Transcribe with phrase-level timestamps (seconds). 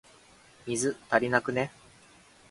[0.65, 1.69] 水、足りなくね？